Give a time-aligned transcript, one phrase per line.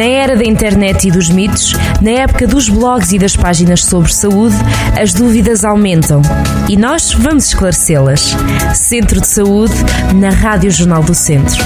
[0.00, 4.10] Na era da internet e dos mitos, na época dos blogs e das páginas sobre
[4.10, 4.56] saúde,
[4.98, 6.22] as dúvidas aumentam.
[6.70, 8.34] E nós vamos esclarecê-las.
[8.74, 9.74] Centro de Saúde,
[10.18, 11.62] na Rádio Jornal do Centro.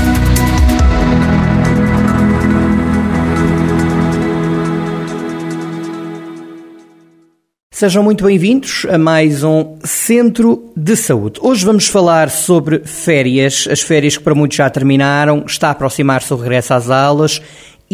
[7.70, 11.38] Sejam muito bem-vindos a mais um Centro de Saúde.
[11.40, 16.32] Hoje vamos falar sobre férias, as férias que para muitos já terminaram, está a aproximar-se
[16.32, 17.40] o regresso às aulas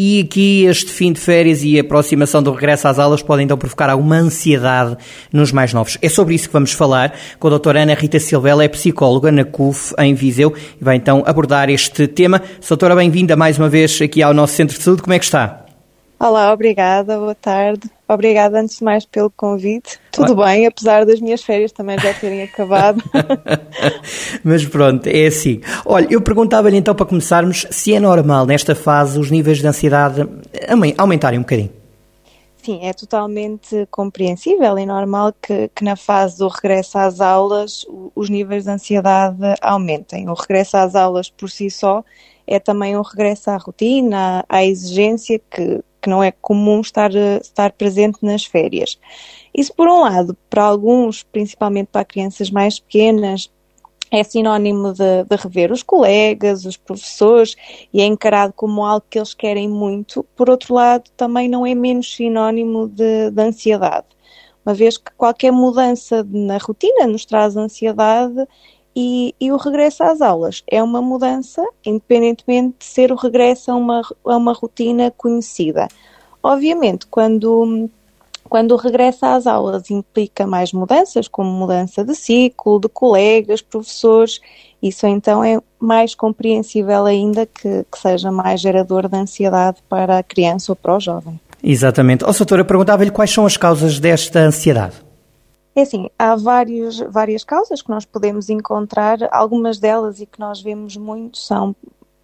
[0.03, 3.55] e aqui este fim de férias e a aproximação do regresso às aulas podem então
[3.55, 4.97] provocar alguma ansiedade
[5.31, 5.95] nos mais novos.
[6.01, 9.31] É sobre isso que vamos falar com a doutora Ana Rita Silva, ela é psicóloga
[9.31, 12.41] na CUF em Viseu e vai então abordar este tema.
[12.67, 15.65] Doutora, bem-vinda mais uma vez aqui ao nosso Centro de Saúde, como é que está?
[16.19, 17.87] Olá, obrigada, boa tarde.
[18.11, 19.97] Obrigada antes de mais pelo convite.
[20.11, 23.01] Tudo bem, apesar das minhas férias também já terem acabado.
[24.43, 25.61] Mas pronto, é assim.
[25.85, 30.27] Olha, eu perguntava-lhe então para começarmos se é normal nesta fase os níveis de ansiedade
[30.97, 31.71] aumentarem um bocadinho.
[32.61, 38.29] Sim, é totalmente compreensível e normal que, que, na fase do regresso às aulas os
[38.29, 40.29] níveis de ansiedade aumentem.
[40.29, 42.03] O regresso às aulas por si só
[42.45, 47.71] é também um regresso à rotina, à exigência que, que não é comum estar, estar
[47.73, 48.99] presente nas férias.
[49.55, 53.51] Isso, por um lado, para alguns, principalmente para crianças mais pequenas,
[54.09, 57.55] é sinónimo de, de, rever os colegas, os professores,
[57.93, 60.25] e é encarado como algo que eles querem muito.
[60.35, 64.07] Por outro lado, também não é menos sinónimo de, de ansiedade,
[64.65, 68.45] uma vez que qualquer mudança na rotina nos traz ansiedade
[68.95, 73.75] e, e, o regresso às aulas é uma mudança, independentemente de ser o regresso a
[73.75, 75.87] uma, a uma rotina conhecida.
[76.43, 77.89] Obviamente, quando,
[78.49, 84.41] quando o regresso às aulas implica mais mudanças, como mudança de ciclo, de colegas, professores,
[84.83, 90.23] isso então é mais compreensível ainda que, que seja mais gerador de ansiedade para a
[90.23, 91.39] criança ou para o jovem.
[91.63, 92.25] Exatamente.
[92.25, 95.10] Ó, oh, doutora, perguntava-lhe quais são as causas desta ansiedade.
[95.73, 100.61] É assim, há vários, várias causas que nós podemos encontrar, algumas delas e que nós
[100.61, 101.73] vemos muito são,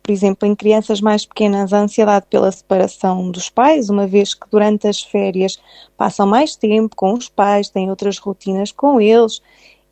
[0.03, 4.49] por exemplo, em crianças mais pequenas, a ansiedade pela separação dos pais, uma vez que
[4.51, 5.57] durante as férias
[5.95, 9.41] passam mais tempo com os pais, têm outras rotinas com eles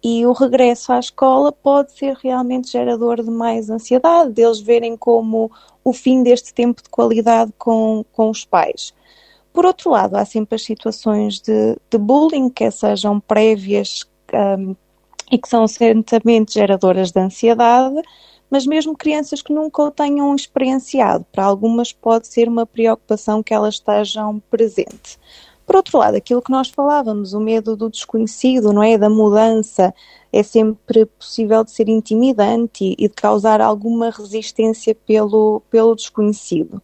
[0.03, 5.49] e o regresso à escola pode ser realmente gerador de mais ansiedade, deles verem como
[5.83, 8.93] o fim deste tempo de qualidade com, com os pais.
[9.55, 14.75] Por outro lado, há sempre as situações de, de bullying que sejam prévias um,
[15.31, 17.95] e que são certamente geradoras de ansiedade,
[18.49, 23.53] mas mesmo crianças que nunca o tenham experienciado, para algumas pode ser uma preocupação que
[23.53, 25.17] elas estejam presente.
[25.65, 28.97] Por outro lado, aquilo que nós falávamos, o medo do desconhecido, não é?
[28.97, 29.93] Da mudança,
[30.33, 36.81] é sempre possível de ser intimidante e de causar alguma resistência pelo, pelo desconhecido.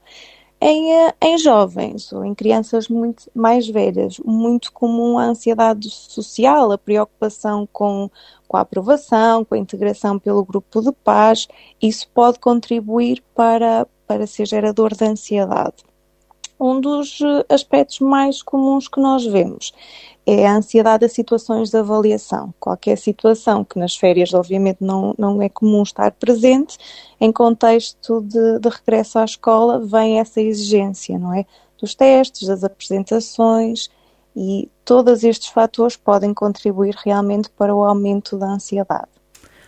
[0.64, 6.72] Em, eh, em jovens ou em crianças muito mais velhas, muito comum a ansiedade social,
[6.72, 8.12] a preocupação com,
[8.48, 11.48] com a aprovação, com a integração pelo grupo de paz,
[11.82, 15.84] isso pode contribuir para, para ser gerador de ansiedade.
[16.60, 19.74] Um dos eh, aspectos mais comuns que nós vemos
[20.26, 22.54] é a ansiedade a situações de avaliação.
[22.60, 26.78] Qualquer situação que nas férias, obviamente, não, não é comum estar presente,
[27.20, 31.46] em contexto de, de regresso à escola, vem essa exigência, não é?
[31.80, 33.90] Dos testes, das apresentações
[34.36, 39.10] e todos estes fatores podem contribuir realmente para o aumento da ansiedade.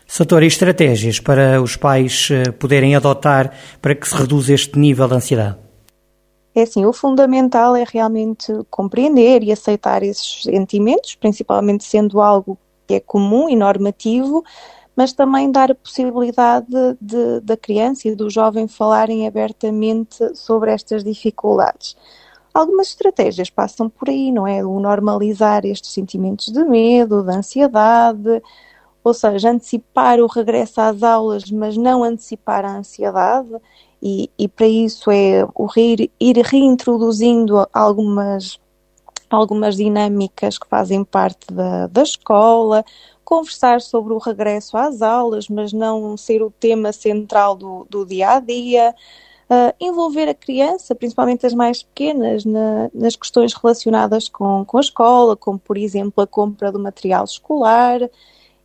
[0.06, 5.08] Sator, e estratégias para os pais eh, poderem adotar para que se reduza este nível
[5.08, 5.63] de ansiedade?
[6.56, 12.96] É assim, o fundamental é realmente compreender e aceitar esses sentimentos, principalmente sendo algo que
[12.96, 14.44] é comum e normativo,
[14.96, 16.68] mas também dar a possibilidade
[17.02, 21.98] de, da criança e do jovem falarem abertamente sobre estas dificuldades.
[22.54, 24.64] Algumas estratégias passam por aí, não é?
[24.64, 28.44] O normalizar estes sentimentos de medo, de ansiedade,
[29.04, 33.50] ou seja, antecipar o regresso às aulas, mas não antecipar a ansiedade
[34.06, 38.60] e, e para isso é o ir, ir reintroduzindo algumas,
[39.30, 42.84] algumas dinâmicas que fazem parte da, da escola,
[43.24, 48.32] conversar sobre o regresso às aulas, mas não ser o tema central do, do dia
[48.32, 48.94] a dia.
[49.50, 54.82] Uh, envolver a criança, principalmente as mais pequenas, na, nas questões relacionadas com, com a
[54.82, 58.02] escola, como por exemplo a compra do material escolar,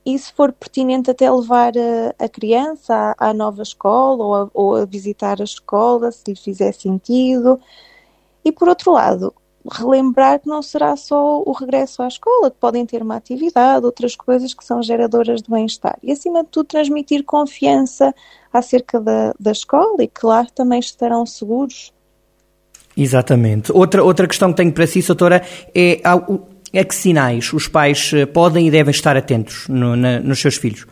[0.08, 4.50] e se for pertinente até levar a, a criança à, à, nova escola ou a,
[4.54, 7.60] ou a visitar a escola, se lhe fizer sentido.
[8.42, 9.34] E por outro lado,
[9.70, 14.16] relembrar que não será só o regresso à escola, que podem ter uma atividade, outras
[14.16, 15.98] coisas que são geradoras de bem-estar.
[16.02, 18.14] E acima de tudo, transmitir confiança
[18.50, 21.92] acerca da, da escola e que lá também estarão seguros
[22.98, 23.70] Exatamente.
[23.70, 25.40] Outra, outra questão que tenho para si, doutora,
[25.72, 26.00] é
[26.74, 30.56] a que sinais os pais eh, podem e devem estar atentos no, na, nos seus
[30.56, 30.86] filhos?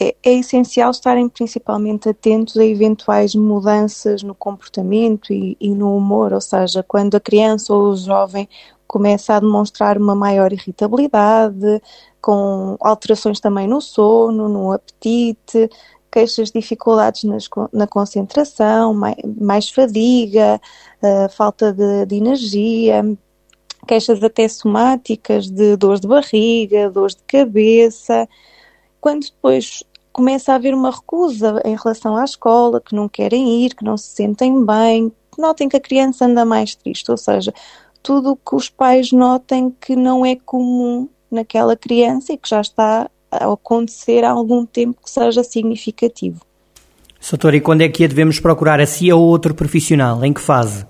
[0.00, 6.32] É, é, essencial estarem principalmente atentos a eventuais mudanças no comportamento e, e, no humor,
[6.32, 8.48] ou seja, quando a criança ou o jovem
[8.88, 11.80] começa a demonstrar uma maior irritabilidade,
[12.20, 15.70] com alterações também no sono, no apetite,
[16.10, 20.60] queixas de dificuldades nas, na concentração, mais, mais fadiga,
[21.02, 23.04] uh, falta de, de energia,
[23.84, 28.28] queixas até somáticas de dores de barriga, dores de cabeça.
[29.00, 33.74] Quando depois começa a haver uma recusa em relação à escola, que não querem ir,
[33.74, 37.52] que não se sentem bem, notem que a criança anda mais triste, ou seja,
[38.02, 42.60] tudo o que os pais notem que não é comum naquela criança e que já
[42.60, 46.40] está a acontecer há algum tempo que seja significativo.
[47.18, 50.24] Soutora, e quando é que a devemos procurar a si ou outro profissional?
[50.24, 50.86] Em que fase?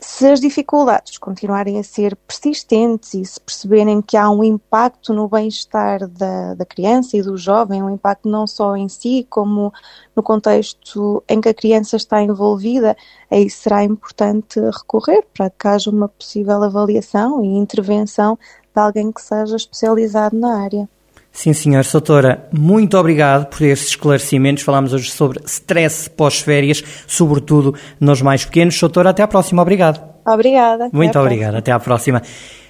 [0.00, 5.28] Se as dificuldades continuarem a ser persistentes e se perceberem que há um impacto no
[5.28, 9.72] bem-estar da, da criança e do jovem, um impacto não só em si, como
[10.14, 12.96] no contexto em que a criança está envolvida,
[13.28, 18.38] aí será importante recorrer para que haja uma possível avaliação e intervenção
[18.72, 20.88] de alguém que seja especializado na área.
[21.32, 21.84] Sim, senhor.
[21.84, 24.64] Soutora, muito obrigado por esses esclarecimentos.
[24.64, 28.76] Falámos hoje sobre stress pós-férias, sobretudo nos mais pequenos.
[28.76, 29.62] Soutora, até à próxima.
[29.62, 30.00] Obrigado.
[30.26, 30.90] Obrigada.
[30.92, 31.54] Muito obrigado.
[31.56, 32.22] Até à próxima.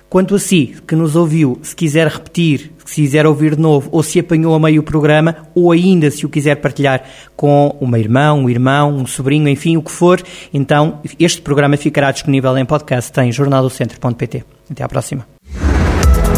[0.08, 4.02] Quanto a si, que nos ouviu, se quiser repetir, se quiser ouvir de novo, ou
[4.02, 7.04] se apanhou a meio o programa, ou ainda se o quiser partilhar
[7.36, 10.22] com uma irmã, um irmão, um sobrinho, enfim, o que for,
[10.52, 14.44] então este programa ficará disponível em podcast em jornaldocentro.pt.
[14.70, 15.26] Até à próxima.